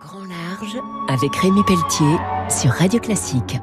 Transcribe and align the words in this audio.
Grand 0.00 0.24
Large 0.24 0.78
avec 1.08 1.36
Rémi 1.36 1.62
Pelletier 1.64 2.16
sur 2.48 2.70
Radio 2.70 2.98
Classique. 3.00 3.58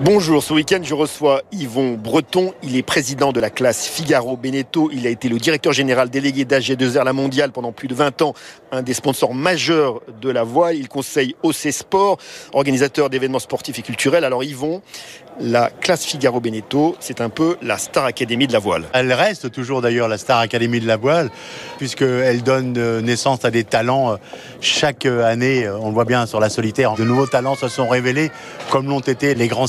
Bonjour, 0.00 0.42
ce 0.42 0.52
week-end 0.52 0.80
je 0.82 0.92
reçois 0.92 1.42
Yvon 1.52 1.92
Breton, 1.92 2.52
il 2.64 2.76
est 2.76 2.82
président 2.82 3.30
de 3.30 3.38
la 3.38 3.48
classe 3.48 3.86
Figaro 3.86 4.36
Beneteau, 4.36 4.90
il 4.92 5.06
a 5.06 5.10
été 5.10 5.28
le 5.28 5.38
directeur 5.38 5.72
général 5.72 6.10
délégué 6.10 6.44
d'AG2R 6.44 7.04
La 7.04 7.12
Mondiale 7.12 7.52
pendant 7.52 7.70
plus 7.70 7.86
de 7.86 7.94
20 7.94 8.20
ans, 8.22 8.34
un 8.72 8.82
des 8.82 8.92
sponsors 8.92 9.34
majeurs 9.34 10.00
de 10.20 10.30
la 10.30 10.42
voile, 10.42 10.74
il 10.74 10.88
conseille 10.88 11.36
OC 11.44 11.70
Sport, 11.70 12.18
organisateur 12.52 13.08
d'événements 13.08 13.38
sportifs 13.38 13.78
et 13.78 13.82
culturels. 13.82 14.24
Alors 14.24 14.42
Yvon, 14.42 14.82
la 15.40 15.70
classe 15.70 16.04
Figaro 16.04 16.40
Beneteau, 16.40 16.96
c'est 17.00 17.20
un 17.20 17.28
peu 17.28 17.56
la 17.62 17.78
Star 17.78 18.04
Academy 18.04 18.46
de 18.46 18.52
la 18.52 18.58
voile. 18.58 18.84
Elle 18.92 19.12
reste 19.12 19.50
toujours 19.50 19.80
d'ailleurs 19.80 20.08
la 20.08 20.18
Star 20.18 20.40
Academy 20.40 20.80
de 20.80 20.86
la 20.86 20.96
voile, 20.96 21.30
puisqu'elle 21.78 22.42
donne 22.42 22.74
euh, 22.78 23.00
naissance 23.00 23.44
à 23.44 23.50
des 23.50 23.64
talents 23.64 24.12
euh, 24.12 24.16
chaque 24.60 25.06
année. 25.06 25.68
On 25.68 25.88
le 25.88 25.94
voit 25.94 26.04
bien 26.04 26.26
sur 26.26 26.40
la 26.40 26.50
solitaire. 26.50 26.94
De 26.94 27.04
nouveaux 27.04 27.26
talents 27.26 27.54
se 27.54 27.68
sont 27.68 27.88
révélés, 27.88 28.30
comme 28.70 28.88
l'ont 28.88 29.00
été 29.00 29.34
les 29.34 29.48
grands 29.48 29.66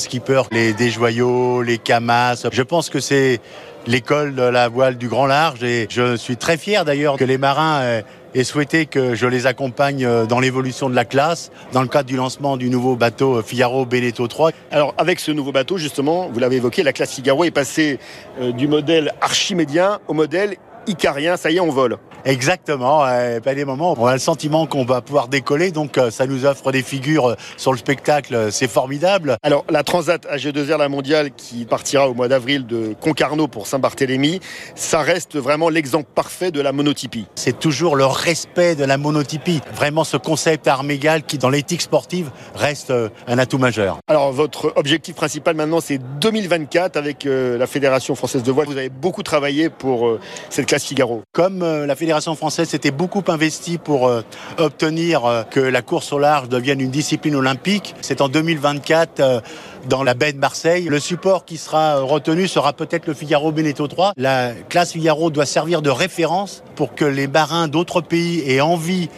les 0.52 0.74
Desjoyaux, 0.74 1.62
les 1.62 1.78
Camas. 1.78 2.48
Je 2.52 2.62
pense 2.62 2.90
que 2.90 3.00
c'est 3.00 3.40
l'école 3.88 4.36
de 4.36 4.42
la 4.42 4.68
voile 4.68 4.98
du 4.98 5.08
grand 5.08 5.26
large 5.26 5.64
et 5.64 5.88
je 5.90 6.16
suis 6.16 6.38
très 6.38 6.58
fier 6.58 6.86
d'ailleurs 6.86 7.18
que 7.18 7.24
les 7.24 7.38
marins 7.38 7.82
euh, 7.82 8.02
aient 8.34 8.44
souhaité 8.44 8.86
que 8.86 9.14
je 9.14 9.28
les 9.28 9.46
accompagne 9.46 10.06
euh, 10.06 10.26
dans 10.26 10.40
l'évolution 10.40 10.90
de 10.90 10.96
la 10.96 11.06
classe 11.06 11.52
dans 11.72 11.82
le 11.82 11.88
cadre 11.88 12.08
du 12.08 12.16
lancement 12.16 12.58
du 12.58 12.70
nouveau 12.70 12.96
bateau 12.96 13.42
Figaro 13.44 13.86
Beneteau 13.86 14.28
3. 14.28 14.52
Alors 14.72 14.96
avec 14.98 15.20
ce 15.20 15.32
nouveau 15.32 15.52
bateau 15.52 15.78
justement, 15.78 16.30
vous 16.32 16.40
l'avez 16.40 16.58
évoqué, 16.58 16.82
la 16.82 16.94
classe 16.94 17.14
Figaro 17.14 17.44
est 17.44 17.52
passée 17.52 18.00
euh, 18.40 18.52
du 18.52 18.68
modèle 18.68 19.14
archimédien 19.22 20.00
au 20.08 20.14
modèle 20.14 20.56
icarien, 20.88 21.38
ça 21.38 21.52
y 21.52 21.58
est 21.58 21.60
on 21.60 21.70
vole. 21.70 21.98
Exactement. 22.26 23.06
Euh, 23.06 23.40
pas 23.40 23.54
des 23.54 23.66
moments, 23.66 23.94
on 24.00 24.08
a 24.08 24.14
le 24.14 24.20
sentiment 24.20 24.66
qu'on 24.66 24.84
va 24.84 25.02
pouvoir 25.02 25.28
décoller, 25.28 25.70
donc 25.70 26.00
euh, 26.00 26.10
ça 26.10 26.26
nous 26.26 26.46
offre 26.46 26.72
des 26.72 26.82
figures 26.82 27.30
euh, 27.30 27.36
sur 27.56 27.72
le 27.72 27.78
spectacle, 27.78 28.52
c'est 28.52 28.68
formidable. 28.68 29.38
Alors 29.44 29.64
la 29.70 29.84
Transat 29.84 30.26
AG2R 30.26 30.80
la 30.80 30.90
mondiale 30.90 31.30
qui 31.38 31.66
partira 31.66 32.10
au 32.10 32.16
mois 32.16 32.28
d'avril 32.28 32.66
de 32.66 32.96
Concarneau 33.00 33.48
pour 33.48 33.68
Saint-Barthélemy, 33.68 34.40
ça 34.74 35.02
reste 35.02 35.38
vraiment 35.38 35.70
l'exemple 35.70 36.10
parfait 36.16 36.50
de 36.50 36.62
la 36.62 36.72
monotypie. 36.72 37.28
C'est 37.36 37.60
toujours 37.60 37.96
le 37.96 38.08
respect 38.08 38.74
de 38.74 38.86
la 38.86 38.98
monotypie, 38.98 39.62
vraiment 39.76 40.04
ce 40.04 40.18
concept 40.18 40.68
arme 40.68 40.90
égale 40.90 41.22
qui 41.22 41.38
dans 41.38 41.50
l'éthique 41.50 41.84
sportive 41.84 42.32
reste 42.56 42.92
un 43.28 43.38
atout 43.38 43.60
majeur. 43.60 44.00
Alors 44.08 44.32
votre 44.32 44.74
objectif 44.78 45.14
principal 45.14 45.56
maintenant 45.56 45.80
c'est 45.80 46.00
2024 46.20 46.98
avec 46.98 47.26
la 47.26 47.68
Fédération 47.68 48.16
française 48.16 48.42
de 48.42 48.52
voile. 48.52 48.66
Vous 48.66 48.78
avez 48.78 48.90
beaucoup 48.90 49.22
travaillé 49.22 49.70
pour 49.70 50.18
cette 50.50 50.66
classe 50.66 50.86
Figaro. 50.86 51.22
Comme 51.32 51.60
la 51.60 51.96
Fédération 51.96 52.15
française 52.22 52.70
s'était 52.70 52.92
beaucoup 52.92 53.24
investie 53.28 53.78
pour 53.78 54.08
euh, 54.08 54.22
obtenir 54.58 55.26
euh, 55.26 55.44
que 55.44 55.60
la 55.60 55.82
course 55.82 56.14
au 56.14 56.20
large 56.20 56.50
devienne 56.50 56.80
une 56.80 56.90
discipline 56.90 57.36
olympique. 57.36 57.96
C'est 58.02 58.22
en 58.22 58.30
2024 58.30 59.20
euh, 59.20 59.42
dans 59.90 60.04
la 60.04 60.14
baie 60.14 60.34
de 60.34 60.40
Marseille. 60.40 60.86
Le 60.86 61.00
support 61.00 61.46
qui 61.46 61.58
sera 61.58 62.00
retenu 62.00 62.48
sera 62.48 62.74
peut-être 62.74 63.08
le 63.08 63.14
Figaro 63.14 63.52
Beneteau 63.52 63.88
3. 63.88 64.14
La 64.18 64.52
classe 64.70 64.94
Figaro 64.94 65.30
doit 65.30 65.46
servir 65.46 65.82
de 65.82 65.90
référence 65.90 66.64
pour 66.76 66.96
que 66.96 67.06
les 67.06 67.28
marins 67.28 67.68
d'autres 67.68 68.02
pays 68.02 68.44
aient 68.50 68.62
envie 68.62 69.10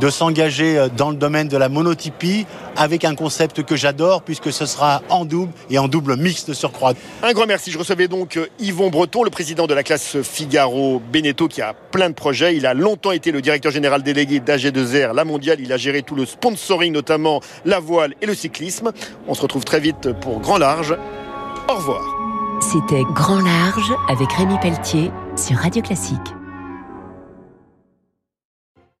de 0.00 0.10
s'engager 0.10 0.78
euh, 0.78 0.88
dans 0.88 1.10
le 1.10 1.16
domaine 1.16 1.48
de 1.48 1.56
la 1.56 1.68
monotypie 1.68 2.46
avec 2.76 3.04
un 3.04 3.14
concept 3.14 3.62
que 3.62 3.76
j'adore 3.76 4.22
puisque 4.22 4.52
ce 4.52 4.66
sera 4.66 5.02
en 5.08 5.24
double 5.24 5.52
et 5.70 5.78
en 5.78 5.88
double 5.88 6.16
mixte 6.16 6.48
de 6.48 6.54
surcroît. 6.54 6.92
Un 7.22 7.32
grand 7.32 7.46
merci. 7.46 7.70
Je 7.70 7.78
recevais 7.78 8.08
donc 8.08 8.36
euh, 8.36 8.46
Yvon 8.58 8.90
Breton, 8.90 9.22
le 9.22 9.30
président 9.30 9.66
de 9.66 9.74
la 9.74 9.82
classe 9.82 10.20
Figaro 10.22 11.00
Beneteau 11.12 11.48
qui 11.48 11.62
a 11.62 11.74
plein 11.90 12.08
de 12.08 12.14
projets. 12.14 12.56
Il 12.56 12.66
a 12.66 12.74
longtemps 12.74 13.12
été 13.12 13.32
le 13.32 13.40
directeur 13.40 13.72
général 13.72 14.02
délégué 14.02 14.40
d'AG2R, 14.40 15.14
la 15.14 15.24
mondiale. 15.24 15.58
Il 15.60 15.72
a 15.72 15.76
géré 15.76 16.02
tout 16.02 16.14
le 16.14 16.26
sponsoring, 16.26 16.92
notamment 16.92 17.40
la 17.64 17.80
voile 17.80 18.14
et 18.20 18.26
le 18.26 18.34
cyclisme. 18.34 18.92
On 19.28 19.34
se 19.34 19.42
retrouve 19.42 19.64
très 19.64 19.80
vite 19.80 20.12
pour 20.20 20.40
Grand 20.40 20.58
Large. 20.58 20.96
Au 21.68 21.74
revoir. 21.74 22.02
C'était 22.60 23.02
Grand 23.14 23.40
Large 23.40 23.92
avec 24.08 24.32
Rémi 24.32 24.58
Pelletier 24.60 25.10
sur 25.36 25.56
Radio 25.56 25.82
Classique. 25.82 26.43